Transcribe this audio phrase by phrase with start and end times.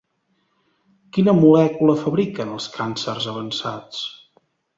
[1.17, 4.03] Quina molècula fabriquen els càncers avançats?